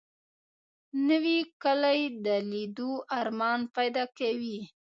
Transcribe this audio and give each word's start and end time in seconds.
نوې 1.07 1.39
کلی 1.63 2.01
د 2.25 2.27
لیدو 2.51 2.91
ارمان 3.19 3.59
پیدا 3.75 4.03
کوي 4.17 4.57